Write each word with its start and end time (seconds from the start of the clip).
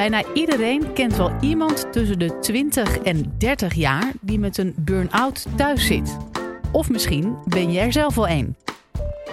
Bijna 0.00 0.24
iedereen 0.34 0.92
kent 0.92 1.16
wel 1.16 1.32
iemand 1.40 1.92
tussen 1.92 2.18
de 2.18 2.38
20 2.38 2.98
en 2.98 3.34
30 3.38 3.74
jaar 3.74 4.12
die 4.20 4.38
met 4.38 4.58
een 4.58 4.74
burn-out 4.78 5.46
thuis 5.56 5.86
zit. 5.86 6.16
Of 6.72 6.90
misschien 6.90 7.36
ben 7.46 7.72
je 7.72 7.80
er 7.80 7.92
zelf 7.92 8.14
wel 8.14 8.28
een. 8.28 8.56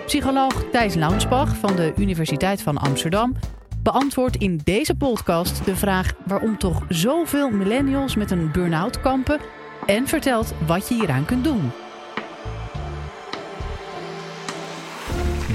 Psycholoog 0.06 0.64
Thijs 0.72 0.94
Launsbach 0.94 1.56
van 1.58 1.76
de 1.76 1.94
Universiteit 1.98 2.62
van 2.62 2.78
Amsterdam 2.78 3.36
beantwoordt 3.84 4.36
in 4.36 4.62
deze 4.64 4.96
podcast 4.96 5.66
de 5.66 5.76
vraag 5.76 6.14
waarom 6.26 6.58
toch 6.58 6.84
zoveel 6.90 7.50
millennials 7.50 8.16
met 8.16 8.32
een 8.32 8.52
burn-out 8.52 9.02
kampen 9.02 9.40
en 9.86 10.08
vertelt 10.08 10.54
wat 10.66 10.88
je 10.88 10.96
hieraan 10.96 11.26
kunt 11.26 11.44
doen. 11.44 11.72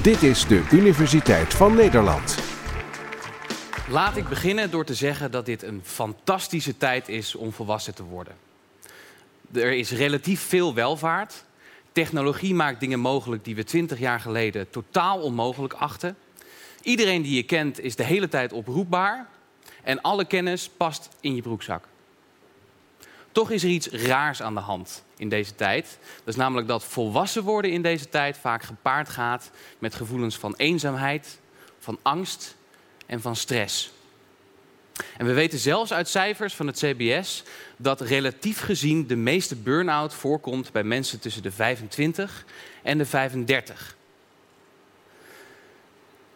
Dit 0.01 0.23
is 0.23 0.47
de 0.47 0.67
Universiteit 0.71 1.53
van 1.53 1.75
Nederland. 1.75 2.42
Laat 3.93 4.15
ik 4.15 4.29
beginnen 4.29 4.71
door 4.71 4.85
te 4.85 4.93
zeggen 4.93 5.31
dat 5.31 5.45
dit 5.45 5.63
een 5.63 5.81
fantastische 5.83 6.77
tijd 6.77 7.09
is 7.09 7.35
om 7.35 7.51
volwassen 7.51 7.95
te 7.95 8.03
worden. 8.03 8.35
Er 9.51 9.71
is 9.71 9.91
relatief 9.91 10.41
veel 10.41 10.73
welvaart. 10.73 11.43
Technologie 11.91 12.53
maakt 12.53 12.79
dingen 12.79 12.99
mogelijk 12.99 13.43
die 13.45 13.55
we 13.55 13.63
twintig 13.63 13.99
jaar 13.99 14.19
geleden 14.19 14.69
totaal 14.69 15.19
onmogelijk 15.19 15.73
achten. 15.73 16.17
Iedereen 16.81 17.21
die 17.21 17.35
je 17.35 17.43
kent 17.43 17.79
is 17.79 17.95
de 17.95 18.03
hele 18.03 18.27
tijd 18.27 18.53
oproepbaar. 18.53 19.27
En 19.83 20.01
alle 20.01 20.25
kennis 20.25 20.69
past 20.77 21.09
in 21.19 21.35
je 21.35 21.41
broekzak. 21.41 21.87
Toch 23.31 23.51
is 23.51 23.63
er 23.63 23.69
iets 23.69 23.87
raars 23.87 24.41
aan 24.41 24.53
de 24.53 24.59
hand 24.59 25.03
in 25.17 25.29
deze 25.29 25.55
tijd. 25.55 25.97
Dat 26.17 26.27
is 26.27 26.35
namelijk 26.35 26.67
dat 26.67 26.83
volwassen 26.83 27.43
worden 27.43 27.71
in 27.71 27.81
deze 27.81 28.09
tijd 28.09 28.37
vaak 28.37 28.63
gepaard 28.63 29.09
gaat 29.09 29.51
met 29.79 29.95
gevoelens 29.95 30.37
van 30.37 30.55
eenzaamheid, 30.55 31.39
van 31.79 31.99
angst 32.01 32.55
en 33.05 33.21
van 33.21 33.35
stress. 33.35 33.91
En 35.17 35.25
we 35.25 35.33
weten 35.33 35.59
zelfs 35.59 35.93
uit 35.93 36.07
cijfers 36.07 36.55
van 36.55 36.67
het 36.67 36.77
CBS 36.77 37.43
dat 37.77 38.01
relatief 38.01 38.59
gezien 38.59 39.07
de 39.07 39.15
meeste 39.15 39.55
burn-out 39.55 40.13
voorkomt 40.13 40.71
bij 40.71 40.83
mensen 40.83 41.19
tussen 41.19 41.43
de 41.43 41.51
25 41.51 42.45
en 42.81 42.97
de 42.97 43.05
35. 43.05 43.95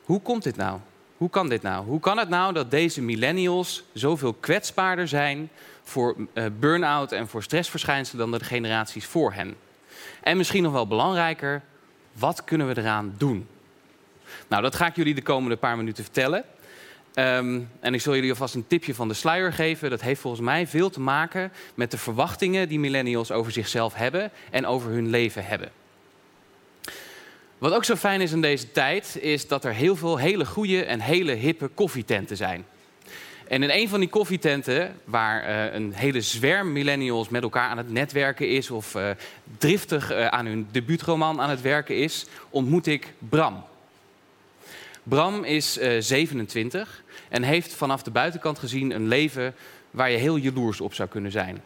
Hoe 0.04 0.22
komt 0.22 0.44
dit 0.44 0.56
nou? 0.56 0.80
Hoe 1.18 1.30
kan 1.30 1.50
dit 1.50 1.62
nou? 1.62 1.86
Hoe 1.86 2.00
kan 2.00 2.18
het 2.18 2.30
nou 2.30 2.54
dat 2.54 2.72
deze 2.72 3.02
millennials 3.02 3.84
zoveel 3.94 4.34
kwetsbaarder 4.34 5.08
zijn 5.08 5.50
voor 5.84 6.16
uh, 6.34 6.46
burn-out 6.60 7.12
en 7.12 7.28
voor 7.28 7.44
stressverschijnselen 7.44 8.30
dan 8.30 8.40
de 8.40 8.46
generaties 8.46 9.06
voor 9.06 9.34
hen? 9.34 9.56
En 10.24 10.38
misschien 10.38 10.64
nog 10.64 10.72
wel 10.72 10.88
belangrijker, 10.88 11.62
wat 12.14 12.44
kunnen 12.44 12.68
we 12.68 12.78
eraan 12.78 13.14
doen? 13.18 13.48
Nou, 14.48 14.62
dat 14.62 14.76
ga 14.76 14.88
ik 14.88 14.96
jullie 14.96 15.16
de 15.16 15.22
komende 15.22 15.58
paar 15.58 15.78
minuten 15.78 16.04
vertellen. 16.04 16.46
Um, 17.20 17.70
en 17.80 17.94
ik 17.94 18.02
zal 18.02 18.16
jullie 18.16 18.30
alvast 18.30 18.56
een 18.56 18.68
tipje 18.68 18.96
van 18.96 19.08
de 19.08 19.14
sluier 19.14 19.54
geven. 19.54 19.90
Dat 19.90 20.02
heeft 20.02 20.22
volgens 20.22 20.44
mij 20.44 20.68
veel 20.68 20.90
te 20.90 21.00
maken 21.00 21.52
met 21.76 21.92
de 21.92 21.98
verwachtingen 21.98 22.70
die 22.70 22.80
millennials 22.80 23.32
over 23.32 23.52
zichzelf 23.52 23.94
hebben 23.94 24.32
en 24.52 24.66
over 24.66 24.92
hun 24.92 25.10
leven 25.10 25.46
hebben. 25.46 25.72
Wat 27.58 27.74
ook 27.74 27.86
zo 27.86 27.96
fijn 27.96 28.22
is 28.22 28.32
in 28.32 28.42
deze 28.42 28.72
tijd, 28.72 29.18
is 29.22 29.48
dat 29.48 29.66
er 29.66 29.74
heel 29.74 29.96
veel 29.96 30.18
hele 30.18 30.46
goede 30.46 30.86
en 30.86 31.00
hele 31.00 31.32
hippe 31.32 31.68
koffietenten 31.68 32.38
zijn. 32.38 32.66
En 33.48 33.64
in 33.64 33.70
een 33.70 33.90
van 33.90 34.00
die 34.00 34.10
koffietenten, 34.10 34.96
waar 35.04 35.50
uh, 35.50 35.74
een 35.74 35.94
hele 35.94 36.22
zwerm 36.22 36.72
millennials 36.72 37.30
met 37.30 37.44
elkaar 37.44 37.70
aan 37.70 37.78
het 37.78 37.92
netwerken 37.92 38.50
is, 38.50 38.72
of 38.72 38.96
uh, 38.96 39.10
driftig 39.58 40.12
uh, 40.12 40.28
aan 40.28 40.46
hun 40.46 40.68
debuutroman 40.72 41.42
aan 41.42 41.50
het 41.50 41.62
werken 41.62 41.98
is, 41.98 42.26
ontmoet 42.50 42.88
ik 42.88 43.14
Bram. 43.30 43.64
Bram 45.08 45.44
is 45.44 45.74
27 46.00 47.04
en 47.30 47.44
heeft 47.44 47.74
vanaf 47.74 48.04
de 48.04 48.12
buitenkant 48.12 48.60
gezien 48.60 48.92
een 48.92 49.08
leven 49.08 49.56
waar 49.92 50.12
je 50.12 50.18
heel 50.18 50.36
jaloers 50.36 50.82
op 50.82 50.94
zou 50.94 51.10
kunnen 51.10 51.32
zijn. 51.32 51.62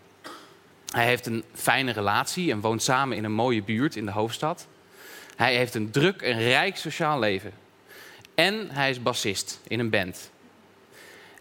Hij 0.86 1.06
heeft 1.06 1.26
een 1.26 1.44
fijne 1.54 1.92
relatie 1.92 2.52
en 2.52 2.62
woont 2.62 2.84
samen 2.84 3.18
in 3.18 3.24
een 3.24 3.32
mooie 3.32 3.64
buurt 3.64 3.96
in 3.96 4.06
de 4.06 4.12
hoofdstad. 4.12 4.68
Hij 5.36 5.56
heeft 5.56 5.76
een 5.76 5.92
druk 5.92 6.22
en 6.22 6.40
rijk 6.40 6.78
sociaal 6.78 7.20
leven. 7.20 7.52
En 8.36 8.70
hij 8.70 8.90
is 8.90 9.02
bassist 9.02 9.60
in 9.68 9.80
een 9.80 9.90
band. 9.90 10.32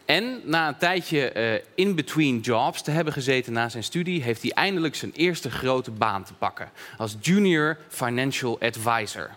En 0.04 0.40
na 0.44 0.68
een 0.68 0.78
tijdje 0.78 1.32
uh, 1.36 1.64
in 1.74 1.94
between 1.94 2.40
jobs 2.40 2.82
te 2.82 2.90
hebben 2.90 3.12
gezeten 3.12 3.52
na 3.52 3.68
zijn 3.68 3.84
studie, 3.84 4.22
heeft 4.22 4.42
hij 4.42 4.50
eindelijk 4.50 4.94
zijn 4.94 5.12
eerste 5.12 5.50
grote 5.50 5.90
baan 5.90 6.24
te 6.24 6.34
pakken 6.34 6.70
als 6.96 7.16
junior 7.20 7.78
financial 7.88 8.60
advisor. 8.60 9.30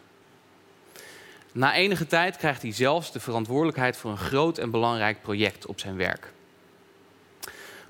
Na 1.56 1.74
enige 1.74 2.08
tijd 2.08 2.38
krijgt 2.38 2.62
hij 2.62 2.72
zelfs 2.72 3.12
de 3.12 3.20
verantwoordelijkheid 3.20 3.98
voor 3.98 4.12
een 4.12 4.18
groot 4.18 4.58
en 4.58 4.72
belangrijk 4.72 5.22
project 5.22 5.66
op 5.66 5.80
zijn 5.80 5.96
werk. 5.96 6.32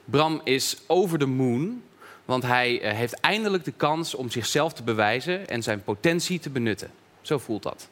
Bram 0.06 0.42
is 0.44 0.78
over 0.88 1.20
de 1.20 1.26
moon, 1.26 1.84
want 2.26 2.44
hij 2.44 2.82
eh, 2.82 2.94
heeft 2.94 3.14
eindelijk 3.14 3.64
de 3.64 3.72
kans 3.72 4.16
om 4.16 4.30
zichzelf 4.30 4.74
te 4.74 4.84
bewijzen 4.84 5.48
en 5.48 5.64
zijn 5.64 5.84
potentie 5.84 6.40
te 6.40 6.50
benutten. 6.50 6.92
Zo 7.22 7.38
voelt 7.38 7.64
dat. 7.64 7.90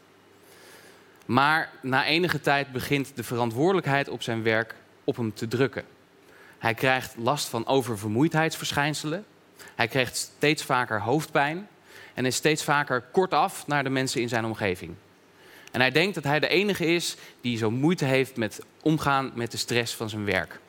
Maar 1.25 1.69
na 1.81 2.05
enige 2.05 2.41
tijd 2.41 2.71
begint 2.71 3.15
de 3.15 3.23
verantwoordelijkheid 3.23 4.09
op 4.09 4.21
zijn 4.21 4.43
werk 4.43 4.75
op 5.03 5.15
hem 5.15 5.33
te 5.33 5.47
drukken. 5.47 5.83
Hij 6.57 6.73
krijgt 6.73 7.15
last 7.17 7.47
van 7.47 7.67
oververmoeidheidsverschijnselen. 7.67 9.25
Hij 9.75 9.87
krijgt 9.87 10.17
steeds 10.17 10.63
vaker 10.63 11.01
hoofdpijn 11.01 11.67
en 12.13 12.25
is 12.25 12.35
steeds 12.35 12.63
vaker 12.63 13.01
kortaf 13.11 13.67
naar 13.67 13.83
de 13.83 13.89
mensen 13.89 14.21
in 14.21 14.29
zijn 14.29 14.45
omgeving. 14.45 14.95
En 15.71 15.79
hij 15.79 15.91
denkt 15.91 16.15
dat 16.15 16.23
hij 16.23 16.39
de 16.39 16.47
enige 16.47 16.85
is 16.85 17.15
die 17.41 17.57
zo 17.57 17.71
moeite 17.71 18.05
heeft 18.05 18.35
met 18.35 18.61
omgaan 18.81 19.31
met 19.35 19.51
de 19.51 19.57
stress 19.57 19.95
van 19.95 20.09
zijn 20.09 20.25
werk. 20.25 20.59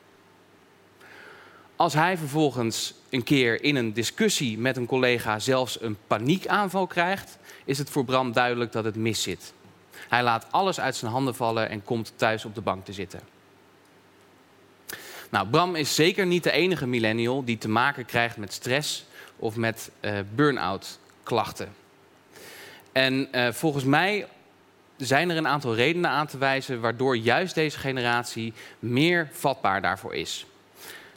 Als 1.75 1.93
hij 1.93 2.17
vervolgens 2.17 2.93
een 3.09 3.23
keer 3.23 3.63
in 3.63 3.75
een 3.75 3.93
discussie 3.93 4.57
met 4.57 4.77
een 4.77 4.85
collega 4.85 5.39
zelfs 5.39 5.81
een 5.81 5.97
paniekaanval 6.07 6.87
krijgt, 6.87 7.37
is 7.65 7.77
het 7.77 7.89
voor 7.89 8.05
Bram 8.05 8.31
duidelijk 8.31 8.71
dat 8.71 8.83
het 8.83 8.95
mis 8.95 9.21
zit. 9.21 9.53
Hij 10.09 10.23
laat 10.23 10.47
alles 10.51 10.79
uit 10.79 10.95
zijn 10.95 11.11
handen 11.11 11.35
vallen 11.35 11.69
en 11.69 11.83
komt 11.83 12.13
thuis 12.15 12.45
op 12.45 12.55
de 12.55 12.61
bank 12.61 12.85
te 12.85 12.93
zitten. 12.93 13.19
Nou, 15.29 15.47
Bram 15.47 15.75
is 15.75 15.95
zeker 15.95 16.25
niet 16.25 16.43
de 16.43 16.51
enige 16.51 16.87
millennial 16.87 17.43
die 17.43 17.57
te 17.57 17.69
maken 17.69 18.05
krijgt 18.05 18.37
met 18.37 18.53
stress 18.53 19.05
of 19.35 19.55
met 19.55 19.91
uh, 20.01 20.19
burn-out 20.35 20.99
klachten. 21.23 21.75
En 22.91 23.27
uh, 23.31 23.51
volgens 23.51 23.83
mij 23.83 24.27
zijn 24.97 25.29
er 25.29 25.37
een 25.37 25.47
aantal 25.47 25.75
redenen 25.75 26.09
aan 26.09 26.27
te 26.27 26.37
wijzen 26.37 26.81
waardoor 26.81 27.17
juist 27.17 27.55
deze 27.55 27.79
generatie 27.79 28.53
meer 28.79 29.29
vatbaar 29.31 29.81
daarvoor 29.81 30.15
is. 30.15 30.45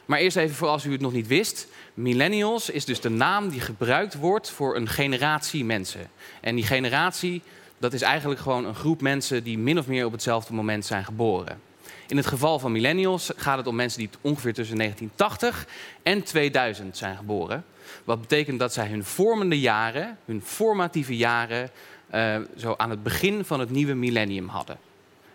Maar 0.05 0.19
eerst 0.19 0.37
even 0.37 0.55
voor 0.55 0.67
als 0.67 0.85
u 0.85 0.91
het 0.91 1.01
nog 1.01 1.13
niet 1.13 1.27
wist. 1.27 1.67
Millennials 1.93 2.69
is 2.69 2.85
dus 2.85 3.01
de 3.01 3.09
naam 3.09 3.49
die 3.49 3.61
gebruikt 3.61 4.15
wordt 4.15 4.49
voor 4.49 4.75
een 4.75 4.87
generatie 4.87 5.65
mensen. 5.65 6.09
En 6.41 6.55
die 6.55 6.65
generatie, 6.65 7.41
dat 7.77 7.93
is 7.93 8.01
eigenlijk 8.01 8.39
gewoon 8.39 8.65
een 8.65 8.75
groep 8.75 9.01
mensen 9.01 9.43
die 9.43 9.57
min 9.57 9.77
of 9.77 9.87
meer 9.87 10.05
op 10.05 10.11
hetzelfde 10.11 10.53
moment 10.53 10.85
zijn 10.85 11.05
geboren. 11.05 11.59
In 12.07 12.17
het 12.17 12.25
geval 12.25 12.59
van 12.59 12.71
millennials 12.71 13.31
gaat 13.35 13.57
het 13.57 13.67
om 13.67 13.75
mensen 13.75 13.99
die 13.99 14.09
ongeveer 14.21 14.53
tussen 14.53 14.77
1980 14.77 15.67
en 16.03 16.23
2000 16.23 16.97
zijn 16.97 17.17
geboren. 17.17 17.65
Wat 18.03 18.21
betekent 18.21 18.59
dat 18.59 18.73
zij 18.73 18.87
hun 18.87 19.03
vormende 19.03 19.59
jaren, 19.59 20.17
hun 20.25 20.41
formatieve 20.43 21.15
jaren, 21.15 21.69
uh, 22.15 22.37
zo 22.57 22.73
aan 22.77 22.89
het 22.89 23.03
begin 23.03 23.45
van 23.45 23.59
het 23.59 23.69
nieuwe 23.69 23.93
millennium 23.93 24.47
hadden. 24.47 24.77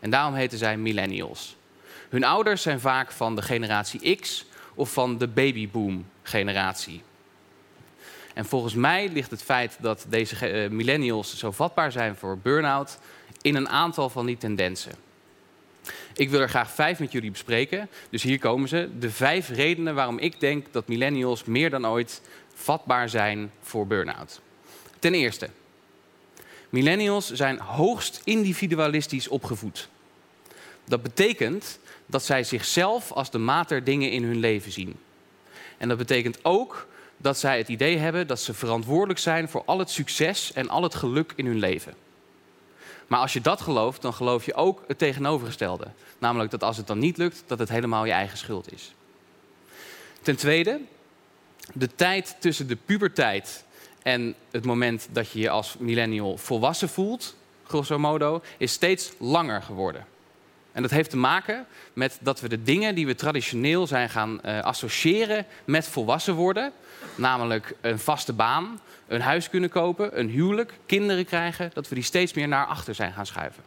En 0.00 0.10
daarom 0.10 0.34
heten 0.34 0.58
zij 0.58 0.76
millennials. 0.76 1.56
Hun 2.08 2.24
ouders 2.24 2.62
zijn 2.62 2.80
vaak 2.80 3.12
van 3.12 3.36
de 3.36 3.42
generatie 3.42 4.16
X 4.16 4.46
of 4.74 4.92
van 4.92 5.18
de 5.18 5.28
babyboom-generatie. 5.28 7.02
En 8.34 8.44
volgens 8.44 8.74
mij 8.74 9.08
ligt 9.08 9.30
het 9.30 9.42
feit 9.42 9.76
dat 9.80 10.06
deze 10.08 10.64
uh, 10.64 10.70
millennials 10.70 11.36
zo 11.36 11.50
vatbaar 11.50 11.92
zijn 11.92 12.16
voor 12.16 12.38
burn-out 12.38 12.98
in 13.42 13.54
een 13.54 13.68
aantal 13.68 14.10
van 14.10 14.26
die 14.26 14.36
tendensen. 14.36 14.92
Ik 16.14 16.30
wil 16.30 16.40
er 16.40 16.48
graag 16.48 16.70
vijf 16.70 16.98
met 16.98 17.12
jullie 17.12 17.30
bespreken. 17.30 17.88
Dus 18.10 18.22
hier 18.22 18.38
komen 18.38 18.68
ze. 18.68 18.88
De 18.98 19.10
vijf 19.10 19.48
redenen 19.48 19.94
waarom 19.94 20.18
ik 20.18 20.40
denk 20.40 20.66
dat 20.70 20.88
millennials 20.88 21.44
meer 21.44 21.70
dan 21.70 21.86
ooit 21.86 22.22
vatbaar 22.54 23.08
zijn 23.08 23.50
voor 23.60 23.86
burn-out. 23.86 24.40
Ten 24.98 25.14
eerste, 25.14 25.48
Millennials 26.72 27.30
zijn 27.30 27.58
hoogst 27.58 28.20
individualistisch 28.24 29.28
opgevoed. 29.28 29.88
Dat 30.84 31.02
betekent 31.02 31.78
dat 32.06 32.24
zij 32.24 32.44
zichzelf 32.44 33.12
als 33.12 33.30
de 33.30 33.38
maat 33.38 33.68
der 33.68 33.84
dingen 33.84 34.10
in 34.10 34.24
hun 34.24 34.38
leven 34.38 34.72
zien. 34.72 34.96
En 35.78 35.88
dat 35.88 35.98
betekent 35.98 36.44
ook 36.44 36.86
dat 37.16 37.38
zij 37.38 37.58
het 37.58 37.68
idee 37.68 37.96
hebben 37.96 38.26
dat 38.26 38.40
ze 38.40 38.54
verantwoordelijk 38.54 39.18
zijn 39.18 39.48
voor 39.48 39.62
al 39.64 39.78
het 39.78 39.90
succes 39.90 40.52
en 40.52 40.68
al 40.68 40.82
het 40.82 40.94
geluk 40.94 41.32
in 41.36 41.46
hun 41.46 41.58
leven. 41.58 41.94
Maar 43.06 43.20
als 43.20 43.32
je 43.32 43.40
dat 43.40 43.60
gelooft, 43.60 44.02
dan 44.02 44.14
geloof 44.14 44.44
je 44.44 44.54
ook 44.54 44.84
het 44.86 44.98
tegenovergestelde. 44.98 45.86
Namelijk 46.18 46.50
dat 46.50 46.62
als 46.62 46.76
het 46.76 46.86
dan 46.86 46.98
niet 46.98 47.16
lukt, 47.16 47.42
dat 47.46 47.58
het 47.58 47.68
helemaal 47.68 48.04
je 48.04 48.12
eigen 48.12 48.38
schuld 48.38 48.72
is. 48.72 48.94
Ten 50.22 50.36
tweede, 50.36 50.80
de 51.72 51.94
tijd 51.94 52.36
tussen 52.38 52.66
de 52.66 52.76
puberteit 52.76 53.64
en 54.02 54.34
het 54.50 54.64
moment 54.64 55.08
dat 55.12 55.30
je 55.30 55.38
je 55.38 55.50
als 55.50 55.76
millennial 55.78 56.36
volwassen 56.36 56.88
voelt, 56.88 57.36
grosso 57.64 57.98
modo, 57.98 58.42
is 58.58 58.72
steeds 58.72 59.12
langer 59.18 59.62
geworden. 59.62 60.06
En 60.72 60.82
dat 60.82 60.90
heeft 60.90 61.10
te 61.10 61.16
maken 61.16 61.66
met 61.92 62.18
dat 62.20 62.40
we 62.40 62.48
de 62.48 62.62
dingen 62.62 62.94
die 62.94 63.06
we 63.06 63.14
traditioneel 63.14 63.86
zijn 63.86 64.10
gaan 64.10 64.40
uh, 64.44 64.60
associëren 64.60 65.46
met 65.64 65.88
volwassen 65.88 66.34
worden, 66.34 66.72
namelijk 67.14 67.76
een 67.80 67.98
vaste 67.98 68.32
baan, 68.32 68.80
een 69.06 69.20
huis 69.20 69.50
kunnen 69.50 69.70
kopen, 69.70 70.18
een 70.18 70.28
huwelijk, 70.28 70.78
kinderen 70.86 71.24
krijgen, 71.24 71.70
dat 71.74 71.88
we 71.88 71.94
die 71.94 72.04
steeds 72.04 72.32
meer 72.32 72.48
naar 72.48 72.66
achter 72.66 72.94
zijn 72.94 73.12
gaan 73.12 73.26
schuiven. 73.26 73.62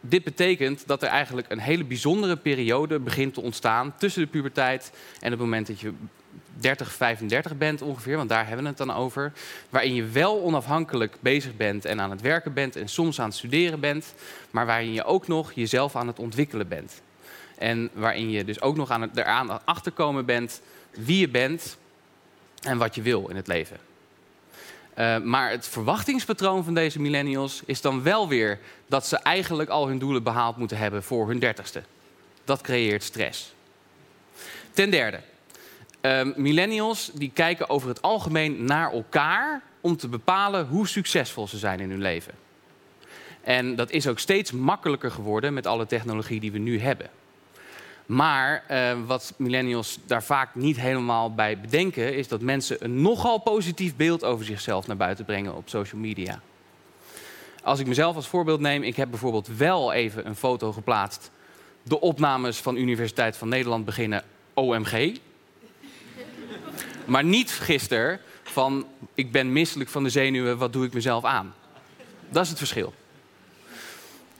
Dit 0.00 0.24
betekent 0.24 0.86
dat 0.86 1.02
er 1.02 1.08
eigenlijk 1.08 1.50
een 1.50 1.58
hele 1.58 1.84
bijzondere 1.84 2.36
periode 2.36 2.98
begint 2.98 3.34
te 3.34 3.40
ontstaan 3.40 3.94
tussen 3.98 4.22
de 4.22 4.28
puberteit 4.28 4.92
en 5.20 5.30
het 5.30 5.40
moment 5.40 5.66
dat 5.66 5.80
je 5.80 5.92
30, 6.60 6.92
35 6.92 7.56
bent 7.56 7.82
ongeveer, 7.82 8.16
want 8.16 8.28
daar 8.28 8.46
hebben 8.46 8.62
we 8.62 8.68
het 8.68 8.78
dan 8.78 8.94
over. 8.94 9.32
Waarin 9.70 9.94
je 9.94 10.04
wel 10.04 10.42
onafhankelijk 10.42 11.16
bezig 11.20 11.56
bent 11.56 11.84
en 11.84 12.00
aan 12.00 12.10
het 12.10 12.20
werken 12.20 12.52
bent 12.52 12.76
en 12.76 12.88
soms 12.88 13.20
aan 13.20 13.28
het 13.28 13.36
studeren 13.36 13.80
bent, 13.80 14.14
maar 14.50 14.66
waarin 14.66 14.92
je 14.92 15.04
ook 15.04 15.28
nog 15.28 15.52
jezelf 15.52 15.96
aan 15.96 16.06
het 16.06 16.18
ontwikkelen 16.18 16.68
bent. 16.68 17.00
En 17.58 17.90
waarin 17.92 18.30
je 18.30 18.44
dus 18.44 18.60
ook 18.60 18.76
nog 18.76 18.90
aan 18.90 19.02
het, 19.02 19.16
eraan 19.16 19.66
achterkomen 19.66 20.24
bent 20.24 20.60
wie 20.90 21.18
je 21.18 21.28
bent 21.28 21.76
en 22.62 22.78
wat 22.78 22.94
je 22.94 23.02
wil 23.02 23.28
in 23.28 23.36
het 23.36 23.46
leven. 23.46 23.76
Uh, 24.98 25.18
maar 25.18 25.50
het 25.50 25.68
verwachtingspatroon 25.68 26.64
van 26.64 26.74
deze 26.74 27.00
millennials 27.00 27.62
is 27.66 27.80
dan 27.80 28.02
wel 28.02 28.28
weer 28.28 28.58
dat 28.86 29.06
ze 29.06 29.16
eigenlijk 29.16 29.68
al 29.68 29.88
hun 29.88 29.98
doelen 29.98 30.22
behaald 30.22 30.56
moeten 30.56 30.76
hebben 30.76 31.02
voor 31.02 31.28
hun 31.28 31.38
dertigste. 31.38 31.82
Dat 32.44 32.60
creëert 32.60 33.02
stress. 33.02 33.54
Ten 34.72 34.90
derde, 34.90 35.20
uh, 36.06 36.34
millennials 36.36 37.10
die 37.14 37.30
kijken 37.34 37.68
over 37.68 37.88
het 37.88 38.02
algemeen 38.02 38.64
naar 38.64 38.92
elkaar 38.92 39.62
om 39.80 39.96
te 39.96 40.08
bepalen 40.08 40.66
hoe 40.66 40.88
succesvol 40.88 41.48
ze 41.48 41.58
zijn 41.58 41.80
in 41.80 41.90
hun 41.90 42.02
leven. 42.02 42.34
En 43.42 43.76
dat 43.76 43.90
is 43.90 44.06
ook 44.06 44.18
steeds 44.18 44.52
makkelijker 44.52 45.10
geworden 45.10 45.54
met 45.54 45.66
alle 45.66 45.86
technologie 45.86 46.40
die 46.40 46.52
we 46.52 46.58
nu 46.58 46.80
hebben. 46.80 47.10
Maar 48.06 48.64
uh, 48.70 48.92
wat 49.06 49.34
millennials 49.36 49.98
daar 50.06 50.22
vaak 50.22 50.54
niet 50.54 50.80
helemaal 50.80 51.34
bij 51.34 51.60
bedenken, 51.60 52.14
is 52.14 52.28
dat 52.28 52.40
mensen 52.40 52.84
een 52.84 53.02
nogal 53.02 53.38
positief 53.38 53.96
beeld 53.96 54.24
over 54.24 54.44
zichzelf 54.44 54.86
naar 54.86 54.96
buiten 54.96 55.24
brengen 55.24 55.54
op 55.54 55.68
social 55.68 56.00
media. 56.00 56.40
Als 57.62 57.80
ik 57.80 57.86
mezelf 57.86 58.16
als 58.16 58.28
voorbeeld 58.28 58.60
neem, 58.60 58.82
ik 58.82 58.96
heb 58.96 59.10
bijvoorbeeld 59.10 59.48
wel 59.56 59.92
even 59.92 60.26
een 60.26 60.36
foto 60.36 60.72
geplaatst. 60.72 61.30
De 61.82 62.00
opnames 62.00 62.58
van 62.58 62.76
Universiteit 62.76 63.36
van 63.36 63.48
Nederland 63.48 63.84
beginnen 63.84 64.22
OMG. 64.54 65.18
Maar 67.06 67.24
niet 67.24 67.50
gisteren 67.50 68.20
van 68.42 68.86
ik 69.14 69.32
ben 69.32 69.52
misselijk 69.52 69.90
van 69.90 70.02
de 70.02 70.10
zenuwen, 70.10 70.58
wat 70.58 70.72
doe 70.72 70.84
ik 70.86 70.92
mezelf 70.92 71.24
aan? 71.24 71.54
Dat 72.28 72.42
is 72.42 72.48
het 72.48 72.58
verschil. 72.58 72.94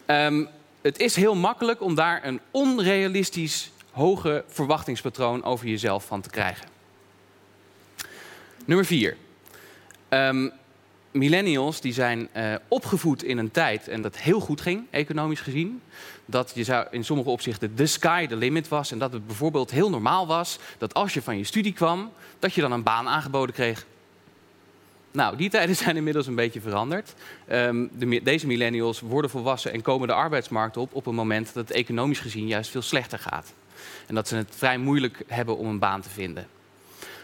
Um, 0.07 0.49
het 0.81 0.99
is 0.99 1.17
heel 1.17 1.35
makkelijk 1.35 1.81
om 1.81 1.95
daar 1.95 2.25
een 2.25 2.41
onrealistisch 2.51 3.71
hoge 3.91 4.45
verwachtingspatroon 4.49 5.45
over 5.45 5.67
jezelf 5.67 6.05
van 6.05 6.21
te 6.21 6.31
krijgen. 6.31 6.69
Nummer 8.65 8.87
vier. 8.87 9.17
Um, 10.09 10.53
millennials 11.19 11.81
die 11.81 11.93
zijn 11.93 12.29
uh, 12.37 12.55
opgevoed 12.69 13.23
in 13.23 13.39
een 13.39 13.51
tijd 13.51 13.89
en 13.89 14.03
dat 14.03 14.17
heel 14.17 14.41
goed 14.41 14.61
ging, 14.61 14.85
economisch 14.91 15.41
gezien. 15.41 15.83
Dat 16.25 16.53
je 16.55 16.65
zou 16.65 16.87
in 16.91 17.05
sommige 17.05 17.31
opzichten 17.31 17.77
de 17.77 17.87
sky 17.87 18.27
the 18.27 18.37
limit 18.37 18.69
was. 18.69 18.93
En 18.93 18.99
dat 18.99 19.13
het 19.13 19.27
bijvoorbeeld 19.27 19.71
heel 19.71 19.91
normaal 19.91 20.27
was 20.27 20.59
dat 20.79 20.95
als 20.95 21.15
je 21.15 21.23
van 21.23 21.39
je 21.39 21.45
studie 21.45 21.73
kwam, 21.73 22.11
dat 22.39 22.55
je 22.55 22.61
dan 22.61 22.73
een 22.73 22.83
baan 22.83 23.09
aangeboden 23.09 23.55
kreeg. 23.55 23.87
Nou, 25.11 25.37
die 25.37 25.51
tijden 25.51 25.77
zijn 25.85 25.97
inmiddels 25.97 26.27
een 26.27 26.35
beetje 26.35 26.61
veranderd. 26.61 27.15
Um, 27.53 27.91
de, 27.93 28.23
deze 28.23 28.47
millennials 28.47 29.01
worden 29.01 29.31
volwassen 29.31 29.73
en 29.73 29.83
komen 29.83 30.09
de 30.09 30.15
arbeidsmarkt 30.15 30.77
op 30.77 30.95
op 30.95 31.07
een 31.07 31.15
moment 31.15 31.55
dat 31.55 31.69
het 31.69 31.77
economisch 31.77 32.21
gezien 32.21 32.47
juist 32.47 32.71
veel 32.71 32.83
slechter 32.83 33.19
gaat. 33.19 33.53
En 34.07 34.15
dat 34.15 34.29
ze 34.29 34.37
het 34.37 34.55
vrij 34.57 34.79
moeilijk 34.79 35.23
hebben 35.27 35.57
om 35.57 35.67
een 35.67 35.79
baan 35.79 36.01
te 36.01 36.11
vinden. 36.11 36.47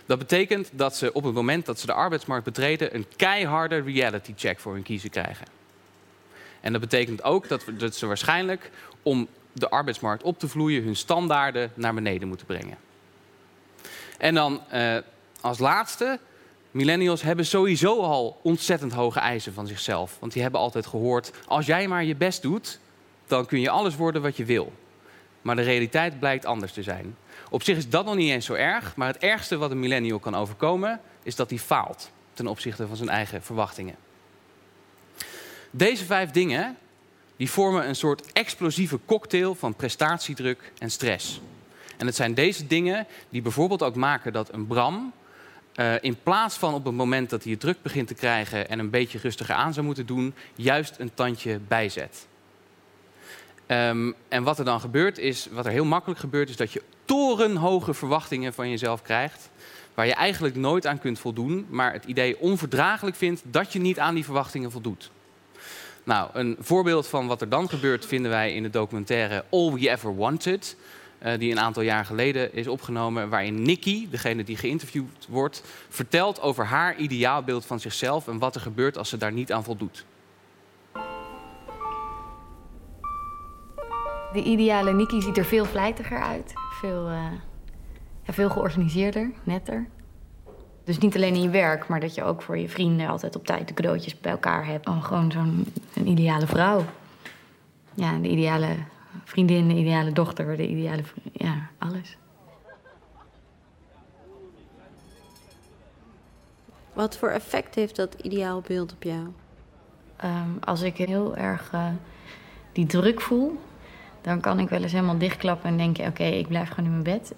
Dat 0.06 0.19
betekent 0.19 0.70
dat 0.72 0.96
ze 0.96 1.12
op 1.12 1.25
het 1.25 1.34
moment 1.34 1.66
dat 1.66 1.81
ze 1.81 1.87
de 1.87 1.93
arbeidsmarkt 1.93 2.44
betreden 2.44 2.94
een 2.94 3.06
keiharde 3.16 3.81
reality 3.81 4.32
check 4.37 4.60
voor 4.60 4.72
hun 4.72 4.82
kiezen 4.82 5.10
krijgen. 5.10 5.46
En 6.60 6.72
dat 6.72 6.81
betekent 6.81 7.22
ook 7.22 7.49
dat, 7.78 7.94
ze 7.94 8.06
waarschijnlijk 8.06 8.70
om 9.02 9.28
de 9.52 9.69
arbeidsmarkt 9.69 10.22
op 10.22 10.38
te 10.38 10.49
vloeien 10.49 10.82
hun 10.84 10.96
standaarden 10.96 11.72
naar 11.75 11.94
beneden 11.94 12.28
moeten 12.28 12.46
brengen. 12.46 12.76
En 14.19 14.34
dan 14.34 14.60
uh, 14.72 14.96
als 15.40 15.58
laatste 15.58 16.19
Millennials 16.72 17.22
hebben 17.22 17.46
sowieso 17.46 18.00
al 18.00 18.40
ontzettend 18.43 18.93
hoge 18.93 19.19
eisen 19.19 19.52
van 19.52 19.66
zichzelf. 19.66 20.16
Want 20.20 20.32
die 20.32 20.43
hebben 20.43 20.60
altijd 20.60 20.87
gehoord: 20.87 21.32
als 21.46 21.66
jij 21.66 21.88
maar 21.88 22.04
je 22.04 22.16
best 22.16 22.43
doet, 22.43 22.78
dan 23.26 23.46
kun 23.46 23.60
je 23.60 23.70
alles 23.70 23.96
worden 23.96 24.22
wat 24.22 24.37
je 24.37 24.44
wil. 24.44 24.72
Maar 25.43 25.56
de 25.56 25.62
realiteit 25.62 26.19
blijkt 26.19 26.44
anders 26.44 26.72
te 26.72 26.82
zijn. 26.82 27.16
Op 27.50 27.62
zich 27.62 27.76
is 27.76 27.88
dat 27.88 28.05
nog 28.05 28.14
niet 28.14 28.31
eens 28.31 28.46
zo 28.46 28.55
erg, 28.55 28.96
maar 28.96 29.06
het 29.06 29.19
ergste 29.19 29.56
wat 29.56 29.70
een 29.70 29.81
millennial 29.81 30.19
kan 30.19 30.34
overkomen, 30.34 31.00
is 31.23 31.37
dat 31.37 31.50
hij 31.50 31.58
faalt 31.58 32.11
ten 32.32 32.46
opzichte 32.46 32.87
van 32.87 32.96
zijn 32.96 33.08
eigen 33.08 33.43
verwachtingen. 33.43 33.94
Deze 35.70 36.05
vijf 36.05 36.31
dingen 36.31 36.76
die 37.37 37.50
vormen 37.50 37.88
een 37.88 37.96
soort 37.96 38.32
explosieve 38.32 38.99
cocktail 39.06 39.55
van 39.55 39.75
prestatiedruk 39.75 40.73
en 40.79 40.90
stress. 40.90 41.40
En 41.96 42.06
het 42.06 42.17
zijn 42.17 42.34
deze 42.34 42.67
dingen 42.67 43.06
die 43.29 43.43
bijvoorbeeld 43.43 43.82
ook 43.82 43.96
maken 43.96 44.32
dat 44.32 44.52
een 44.52 44.67
Bram 44.67 45.12
uh, 45.76 45.94
in 46.00 46.23
plaats 46.23 46.56
van 46.56 46.75
op 46.75 46.85
het 46.85 46.94
moment 46.94 47.31
dat 47.31 47.43
hij 47.43 47.52
het 47.52 47.61
druk 47.61 47.82
begint 47.82 48.08
te 48.08 48.14
krijgen 48.14 48.69
en 48.69 48.78
een 48.78 48.90
beetje 48.90 49.19
rustiger 49.19 49.55
aan 49.55 49.73
zou 49.73 49.87
moeten 49.87 50.06
doen, 50.06 50.35
juist 50.55 50.94
een 50.99 51.14
tandje 51.14 51.58
bijzet. 51.69 52.26
Um, 53.67 54.14
en 54.28 54.43
wat 54.43 54.58
er 54.58 54.64
dan 54.64 54.81
gebeurt 54.81 55.19
is, 55.19 55.49
wat 55.50 55.67
er 55.67 55.73
heel 55.73 55.85
makkelijk 55.85 56.20
gebeurt, 56.20 56.49
is 56.49 56.56
dat 56.56 56.73
je 56.73 56.82
torenhoge 57.12 57.94
verwachtingen 57.94 58.55
van 58.55 58.70
jezelf 58.70 59.03
krijgt. 59.03 59.50
Waar 59.94 60.06
je 60.06 60.14
eigenlijk 60.14 60.56
nooit 60.56 60.87
aan 60.87 60.99
kunt 60.99 61.19
voldoen, 61.19 61.67
maar 61.70 61.93
het 61.93 62.05
idee 62.05 62.41
onverdraaglijk 62.41 63.17
vindt 63.17 63.43
dat 63.44 63.73
je 63.73 63.79
niet 63.79 63.99
aan 63.99 64.14
die 64.14 64.25
verwachtingen 64.25 64.70
voldoet. 64.70 65.11
Nou, 66.05 66.31
een 66.32 66.56
voorbeeld 66.61 67.06
van 67.06 67.26
wat 67.26 67.41
er 67.41 67.49
dan 67.49 67.69
gebeurt 67.69 68.06
vinden 68.06 68.31
wij 68.31 68.55
in 68.55 68.62
de 68.62 68.70
documentaire 68.70 69.44
All 69.50 69.73
We 69.73 69.91
Ever 69.91 70.17
Wanted. 70.17 70.76
Uh, 71.23 71.38
die 71.38 71.50
een 71.50 71.61
aantal 71.61 71.82
jaar 71.82 72.05
geleden 72.05 72.55
is 72.55 72.67
opgenomen, 72.67 73.29
waarin 73.29 73.62
Nikki, 73.62 74.09
degene 74.11 74.44
die 74.44 74.56
geïnterviewd 74.56 75.26
wordt, 75.29 75.62
vertelt 75.88 76.41
over 76.41 76.64
haar 76.64 76.97
ideaalbeeld 76.97 77.64
van 77.64 77.81
zichzelf 77.81 78.29
en 78.29 78.38
wat 78.38 78.55
er 78.55 78.61
gebeurt 78.61 78.99
als 78.99 79.09
ze 79.09 79.17
daar 79.17 79.32
niet 79.32 79.53
aan 79.53 79.64
voldoet. 79.64 80.05
De 84.32 84.43
ideale 84.43 84.93
Nikki 84.93 85.23
ziet 85.23 85.37
er 85.37 85.44
veel 85.44 85.64
vlijtiger 85.64 86.23
uit, 86.23 86.52
veel, 86.80 87.11
uh, 87.11 87.33
ja, 88.23 88.33
veel 88.33 88.50
georganiseerder, 88.50 89.30
netter. 89.45 89.87
Dus 90.85 90.99
niet 90.99 91.16
alleen 91.16 91.35
in 91.35 91.42
je 91.42 91.49
werk, 91.49 91.88
maar 91.88 92.00
dat 92.00 92.14
je 92.14 92.25
ook 92.25 92.42
voor 92.42 92.59
je 92.59 92.68
vrienden 92.68 93.09
altijd 93.09 93.37
op 93.37 93.47
tijd 93.47 93.68
de 93.68 93.75
cadeautjes 93.75 94.21
bij 94.21 94.33
elkaar 94.33 94.66
hebt. 94.66 94.88
Oh, 94.88 95.04
gewoon 95.04 95.33
zo'n 95.33 95.66
ideale 96.04 96.47
vrouw. 96.47 96.85
Ja, 97.95 98.18
de 98.18 98.28
ideale 98.28 98.76
vriendin, 99.25 99.68
de 99.68 99.75
ideale 99.75 100.12
dochter, 100.12 100.57
de 100.57 100.68
ideale... 100.68 101.02
Ja, 101.33 101.68
alles. 101.78 102.16
Wat 106.92 107.16
voor 107.16 107.28
effect 107.28 107.75
heeft 107.75 107.97
dat 107.97 108.14
ideaalbeeld 108.14 108.92
op 108.92 109.02
jou? 109.02 109.28
Um, 110.25 110.59
als 110.61 110.80
ik 110.80 110.97
heel 110.97 111.37
erg 111.37 111.73
uh, 111.75 111.87
die 112.73 112.87
druk 112.87 113.21
voel, 113.21 113.59
dan 114.23 114.41
kan 114.41 114.59
ik 114.59 114.69
wel 114.69 114.83
eens 114.83 114.93
helemaal 114.93 115.19
dichtklappen 115.19 115.71
en 115.71 115.76
denken: 115.76 116.07
oké, 116.07 116.25
ik 116.25 116.49
blijf 116.49 116.69
gewoon 116.69 116.85
in 116.85 116.91
mijn 116.91 117.19
bed. 117.19 117.35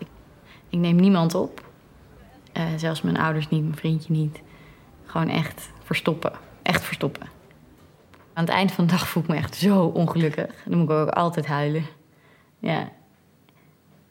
Ik, 0.68 0.78
neem 0.78 0.96
niemand 0.96 1.34
op. 1.34 1.62
Uh, 2.56 2.62
zelfs 2.76 3.02
mijn 3.02 3.16
ouders 3.16 3.48
niet, 3.48 3.62
mijn 3.62 3.76
vriendje 3.76 4.12
niet. 4.12 4.40
Gewoon 5.04 5.28
echt 5.28 5.70
verstoppen. 5.82 6.32
Echt 6.62 6.84
verstoppen. 6.84 7.26
Aan 8.32 8.44
het 8.44 8.52
eind 8.52 8.72
van 8.72 8.86
de 8.86 8.92
dag 8.92 9.08
voel 9.08 9.22
ik 9.22 9.28
me 9.28 9.36
echt 9.36 9.56
zo 9.56 9.84
ongelukkig. 9.84 10.50
Dan 10.64 10.78
moet 10.78 10.90
ik 10.90 10.96
ook 10.96 11.08
altijd 11.08 11.46
huilen. 11.46 11.84
Ja. 12.58 12.90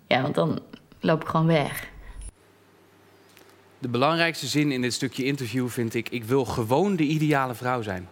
Ja, 0.07 0.21
want 0.21 0.35
dan 0.35 0.59
loop 0.99 1.21
ik 1.21 1.27
gewoon 1.27 1.45
weg. 1.45 1.91
De 3.79 3.87
belangrijkste 3.87 4.47
zin 4.47 4.71
in 4.71 4.81
dit 4.81 4.93
stukje 4.93 5.23
interview 5.23 5.67
vind 5.67 5.93
ik: 5.93 6.09
ik 6.09 6.23
wil 6.23 6.45
gewoon 6.45 6.95
de 6.95 7.03
ideale 7.03 7.55
vrouw 7.55 7.81
zijn. 7.81 8.09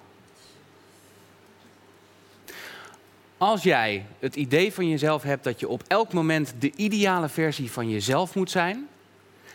Als 3.41 3.63
jij 3.63 4.05
het 4.19 4.35
idee 4.35 4.73
van 4.73 4.89
jezelf 4.89 5.23
hebt 5.23 5.43
dat 5.43 5.59
je 5.59 5.67
op 5.67 5.83
elk 5.87 6.13
moment 6.13 6.53
de 6.59 6.71
ideale 6.75 7.29
versie 7.29 7.71
van 7.71 7.89
jezelf 7.89 8.35
moet 8.35 8.51
zijn, 8.51 8.87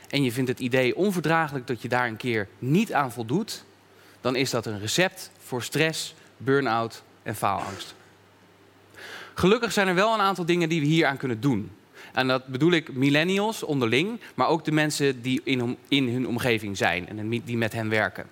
en 0.09 0.23
je 0.23 0.33
vindt 0.33 0.50
het 0.50 0.61
idee 0.61 0.97
onverdraaglijk 0.97 1.66
dat 1.66 1.83
je 1.83 1.88
daar 1.88 2.07
een 2.07 2.16
keer 2.16 2.49
niet 2.59 2.93
aan 2.93 3.12
voldoet, 3.12 3.64
dan 4.21 4.37
is 4.37 4.50
dat 4.50 4.66
een 4.66 4.81
recept 4.81 5.31
voor 5.38 5.62
stress, 5.62 6.14
burn-out 6.37 7.02
en 7.23 7.35
faalangst. 7.35 7.95
Gelukkig 9.35 9.73
zijn 9.73 9.88
er 9.88 9.95
wel 9.95 10.14
een 10.14 10.21
aantal 10.21 10.47
dingen 10.47 10.69
die 10.69 10.81
we 10.81 10.87
hier 10.87 11.07
aan 11.07 11.16
kunnen 11.16 11.40
doen. 11.40 11.71
En 12.12 12.28
dat 12.28 12.47
bedoel 12.47 12.73
ik 12.73 12.93
millennials 12.93 13.62
onderling, 13.62 14.21
maar 14.35 14.49
ook 14.49 14.64
de 14.64 14.73
mensen 14.73 15.23
die 15.23 15.40
in, 15.45 15.76
in 15.88 16.09
hun 16.09 16.26
omgeving 16.26 16.76
zijn 16.76 17.09
en 17.09 17.28
die 17.28 17.57
met 17.57 17.73
hen 17.73 17.88
werken. 17.88 18.26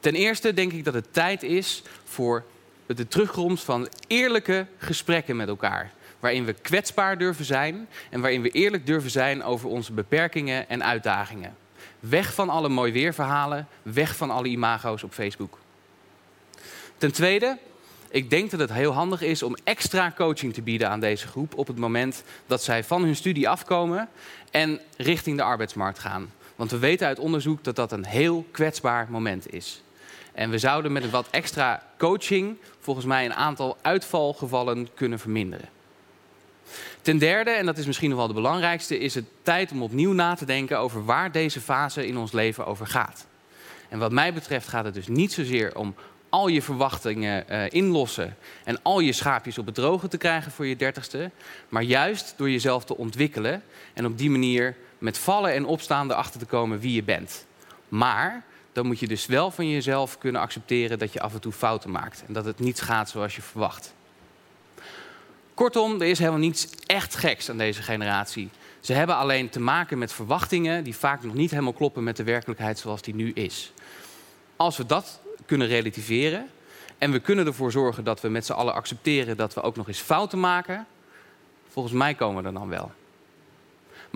Ten 0.00 0.14
eerste 0.14 0.54
denk 0.54 0.72
ik 0.72 0.84
dat 0.84 0.94
het 0.94 1.12
tijd 1.12 1.42
is 1.42 1.82
voor 2.04 2.44
de 2.86 3.08
terugkomst 3.08 3.64
van 3.64 3.88
eerlijke 4.06 4.66
gesprekken 4.78 5.36
met 5.36 5.48
elkaar. 5.48 5.94
waarin 6.20 6.44
we 6.44 6.52
kwetsbaar 6.52 7.18
durven 7.18 7.44
zijn 7.44 7.88
en 8.10 8.20
waarin 8.20 8.42
we 8.42 8.48
eerlijk 8.48 8.86
durven 8.86 9.10
zijn 9.10 9.42
over 9.42 9.68
onze 9.68 9.92
beperkingen 9.92 10.68
en 10.68 10.84
uitdagingen. 10.84 11.56
Weg 12.00 12.34
van 12.34 12.48
alle 12.48 12.68
mooi 12.68 12.92
weerverhalen, 12.92 13.68
weg 13.82 14.16
van 14.16 14.30
alle 14.30 14.48
imago's 14.48 15.02
op 15.02 15.12
Facebook. 15.12 15.58
Ten 16.96 17.12
tweede, 17.12 17.58
ik 18.10 18.30
denk 18.30 18.50
dat 18.50 18.60
het 18.60 18.72
heel 18.72 18.92
handig 18.92 19.22
is 19.22 19.42
om 19.42 19.56
extra 19.64 20.12
coaching 20.16 20.54
te 20.54 20.62
bieden 20.62 20.88
aan 20.88 21.00
deze 21.00 21.26
groep 21.26 21.54
op 21.56 21.66
het 21.66 21.78
moment 21.78 22.22
dat 22.46 22.62
zij 22.62 22.84
van 22.84 23.02
hun 23.02 23.16
studie 23.16 23.48
afkomen 23.48 24.08
en 24.50 24.80
richting 24.96 25.36
de 25.36 25.42
arbeidsmarkt 25.42 25.98
gaan. 25.98 26.32
Want 26.56 26.70
we 26.70 26.78
weten 26.78 27.06
uit 27.06 27.18
onderzoek 27.18 27.64
dat 27.64 27.76
dat 27.76 27.92
een 27.92 28.06
heel 28.06 28.46
kwetsbaar 28.50 29.06
moment 29.10 29.52
is. 29.52 29.82
En 30.36 30.50
we 30.50 30.58
zouden 30.58 30.92
met 30.92 31.02
een 31.02 31.10
wat 31.10 31.28
extra 31.30 31.82
coaching 31.98 32.56
volgens 32.80 33.06
mij 33.06 33.24
een 33.24 33.34
aantal 33.34 33.76
uitvalgevallen 33.82 34.88
kunnen 34.94 35.18
verminderen. 35.18 35.68
Ten 37.02 37.18
derde, 37.18 37.50
en 37.50 37.66
dat 37.66 37.78
is 37.78 37.86
misschien 37.86 38.08
nog 38.08 38.18
wel 38.18 38.28
de 38.28 38.34
belangrijkste, 38.34 38.98
is 38.98 39.14
het 39.14 39.24
tijd 39.42 39.72
om 39.72 39.82
opnieuw 39.82 40.12
na 40.12 40.34
te 40.34 40.44
denken 40.44 40.78
over 40.78 41.04
waar 41.04 41.32
deze 41.32 41.60
fase 41.60 42.06
in 42.06 42.16
ons 42.16 42.32
leven 42.32 42.66
over 42.66 42.86
gaat. 42.86 43.26
En 43.88 43.98
wat 43.98 44.12
mij 44.12 44.32
betreft 44.32 44.68
gaat 44.68 44.84
het 44.84 44.94
dus 44.94 45.08
niet 45.08 45.32
zozeer 45.32 45.76
om 45.76 45.94
al 46.28 46.48
je 46.48 46.62
verwachtingen 46.62 47.44
uh, 47.50 47.70
inlossen 47.70 48.36
en 48.64 48.82
al 48.82 49.00
je 49.00 49.12
schaapjes 49.12 49.58
op 49.58 49.66
het 49.66 49.74
droge 49.74 50.08
te 50.08 50.18
krijgen 50.18 50.52
voor 50.52 50.66
je 50.66 50.76
dertigste, 50.76 51.30
maar 51.68 51.82
juist 51.82 52.34
door 52.36 52.50
jezelf 52.50 52.84
te 52.84 52.96
ontwikkelen 52.96 53.62
en 53.94 54.06
op 54.06 54.18
die 54.18 54.30
manier 54.30 54.76
met 54.98 55.18
vallen 55.18 55.52
en 55.52 55.64
opstaan 55.64 56.10
erachter 56.10 56.40
te 56.40 56.46
komen 56.46 56.78
wie 56.78 56.92
je 56.92 57.02
bent. 57.02 57.46
Maar 57.88 58.44
dan 58.76 58.86
moet 58.86 58.98
je 58.98 59.06
dus 59.06 59.26
wel 59.26 59.50
van 59.50 59.68
jezelf 59.68 60.18
kunnen 60.18 60.40
accepteren 60.40 60.98
dat 60.98 61.12
je 61.12 61.20
af 61.20 61.34
en 61.34 61.40
toe 61.40 61.52
fouten 61.52 61.90
maakt 61.90 62.24
en 62.26 62.32
dat 62.32 62.44
het 62.44 62.58
niet 62.58 62.80
gaat 62.80 63.10
zoals 63.10 63.36
je 63.36 63.42
verwacht. 63.42 63.94
Kortom, 65.54 66.00
er 66.00 66.06
is 66.06 66.18
helemaal 66.18 66.40
niets 66.40 66.68
echt 66.86 67.14
geks 67.14 67.50
aan 67.50 67.58
deze 67.58 67.82
generatie. 67.82 68.50
Ze 68.80 68.92
hebben 68.92 69.16
alleen 69.16 69.48
te 69.48 69.60
maken 69.60 69.98
met 69.98 70.12
verwachtingen 70.12 70.84
die 70.84 70.96
vaak 70.96 71.22
nog 71.22 71.34
niet 71.34 71.50
helemaal 71.50 71.72
kloppen 71.72 72.04
met 72.04 72.16
de 72.16 72.24
werkelijkheid 72.24 72.78
zoals 72.78 73.02
die 73.02 73.14
nu 73.14 73.32
is. 73.32 73.72
Als 74.56 74.76
we 74.76 74.86
dat 74.86 75.20
kunnen 75.46 75.66
relativeren 75.66 76.48
en 76.98 77.12
we 77.12 77.18
kunnen 77.18 77.46
ervoor 77.46 77.72
zorgen 77.72 78.04
dat 78.04 78.20
we 78.20 78.28
met 78.28 78.46
z'n 78.46 78.52
allen 78.52 78.74
accepteren 78.74 79.36
dat 79.36 79.54
we 79.54 79.62
ook 79.62 79.76
nog 79.76 79.88
eens 79.88 80.00
fouten 80.00 80.40
maken, 80.40 80.86
volgens 81.68 81.94
mij 81.94 82.14
komen 82.14 82.42
we 82.42 82.48
er 82.48 82.54
dan 82.54 82.68
wel. 82.68 82.92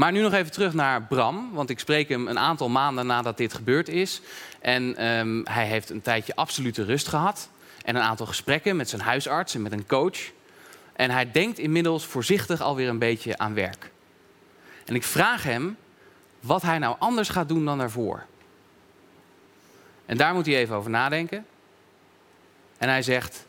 Maar 0.00 0.12
nu 0.12 0.20
nog 0.20 0.32
even 0.32 0.52
terug 0.52 0.74
naar 0.74 1.02
Bram, 1.02 1.50
want 1.52 1.70
ik 1.70 1.78
spreek 1.78 2.08
hem 2.08 2.28
een 2.28 2.38
aantal 2.38 2.68
maanden 2.68 3.06
nadat 3.06 3.36
dit 3.36 3.54
gebeurd 3.54 3.88
is. 3.88 4.20
En 4.60 5.06
um, 5.06 5.46
hij 5.46 5.66
heeft 5.66 5.90
een 5.90 6.00
tijdje 6.00 6.34
absolute 6.34 6.84
rust 6.84 7.08
gehad 7.08 7.50
en 7.84 7.96
een 7.96 8.02
aantal 8.02 8.26
gesprekken 8.26 8.76
met 8.76 8.88
zijn 8.88 9.00
huisarts 9.00 9.54
en 9.54 9.62
met 9.62 9.72
een 9.72 9.86
coach. 9.86 10.18
En 10.92 11.10
hij 11.10 11.30
denkt 11.30 11.58
inmiddels 11.58 12.06
voorzichtig 12.06 12.60
alweer 12.60 12.88
een 12.88 12.98
beetje 12.98 13.38
aan 13.38 13.54
werk. 13.54 13.90
En 14.84 14.94
ik 14.94 15.04
vraag 15.04 15.42
hem 15.42 15.76
wat 16.40 16.62
hij 16.62 16.78
nou 16.78 16.96
anders 16.98 17.28
gaat 17.28 17.48
doen 17.48 17.64
dan 17.64 17.78
daarvoor. 17.78 18.24
En 20.06 20.16
daar 20.16 20.34
moet 20.34 20.46
hij 20.46 20.56
even 20.56 20.76
over 20.76 20.90
nadenken. 20.90 21.46
En 22.78 22.88
hij 22.88 23.02
zegt: 23.02 23.46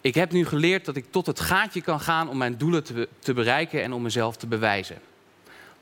Ik 0.00 0.14
heb 0.14 0.32
nu 0.32 0.46
geleerd 0.46 0.84
dat 0.84 0.96
ik 0.96 1.10
tot 1.10 1.26
het 1.26 1.40
gaatje 1.40 1.80
kan 1.80 2.00
gaan 2.00 2.28
om 2.28 2.36
mijn 2.36 2.58
doelen 2.58 2.84
te 3.18 3.34
bereiken 3.34 3.82
en 3.82 3.92
om 3.92 4.02
mezelf 4.02 4.36
te 4.36 4.46
bewijzen. 4.46 5.10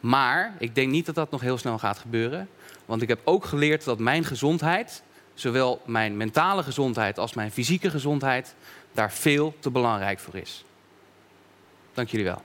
Maar 0.00 0.54
ik 0.58 0.74
denk 0.74 0.90
niet 0.90 1.06
dat 1.06 1.14
dat 1.14 1.30
nog 1.30 1.40
heel 1.40 1.58
snel 1.58 1.78
gaat 1.78 1.98
gebeuren. 1.98 2.48
Want 2.84 3.02
ik 3.02 3.08
heb 3.08 3.20
ook 3.24 3.44
geleerd 3.44 3.84
dat 3.84 3.98
mijn 3.98 4.24
gezondheid, 4.24 5.02
zowel 5.34 5.80
mijn 5.86 6.16
mentale 6.16 6.62
gezondheid 6.62 7.18
als 7.18 7.34
mijn 7.34 7.50
fysieke 7.50 7.90
gezondheid, 7.90 8.54
daar 8.92 9.12
veel 9.12 9.54
te 9.58 9.70
belangrijk 9.70 10.18
voor 10.18 10.36
is. 10.36 10.64
Dank 11.92 12.08
jullie 12.08 12.26
wel. 12.26 12.42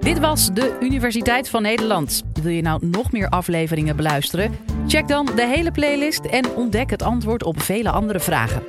Dit 0.00 0.18
was 0.18 0.52
de 0.52 0.76
Universiteit 0.80 1.50
van 1.50 1.62
Nederland. 1.62 2.22
Wil 2.42 2.52
je 2.52 2.62
nou 2.62 2.86
nog 2.86 3.12
meer 3.12 3.28
afleveringen 3.28 3.96
beluisteren? 3.96 4.58
Check 4.86 5.08
dan 5.08 5.26
de 5.26 5.46
hele 5.46 5.70
playlist 5.70 6.20
en 6.20 6.50
ontdek 6.50 6.90
het 6.90 7.02
antwoord 7.02 7.44
op 7.44 7.60
vele 7.60 7.90
andere 7.90 8.20
vragen. 8.20 8.62